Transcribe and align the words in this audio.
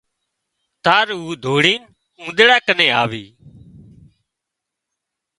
تار 0.85 1.07
او 1.17 1.23
ڌوڙينَ 1.43 1.81
اونۮيڙا 2.19 2.57
ڪنين 2.67 2.91
آوي 3.01 3.25